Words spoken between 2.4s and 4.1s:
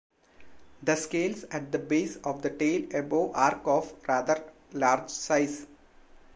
the tail above arc of